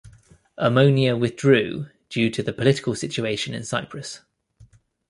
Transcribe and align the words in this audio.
Omonia 0.57 1.13
withdrew 1.15 1.85
due 2.09 2.31
to 2.31 2.41
the 2.41 2.51
political 2.53 2.95
situation 2.95 3.53
in 3.53 3.63
Cyprus. 3.63 4.21